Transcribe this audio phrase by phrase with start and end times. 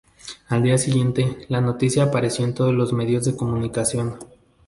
[0.49, 4.15] Al día siguiente, la noticia apareció en todos los medios de comunicación.